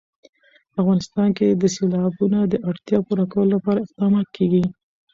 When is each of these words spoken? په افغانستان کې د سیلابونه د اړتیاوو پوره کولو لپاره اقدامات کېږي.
په 0.73 0.77
افغانستان 0.83 1.29
کې 1.37 1.47
د 1.51 1.63
سیلابونه 1.75 2.39
د 2.47 2.53
اړتیاوو 2.69 3.05
پوره 3.07 3.25
کولو 3.31 3.53
لپاره 3.55 3.79
اقدامات 3.85 4.27
کېږي. 4.35 4.63